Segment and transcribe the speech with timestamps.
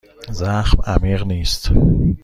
[0.39, 1.71] زخم عمیق نیست.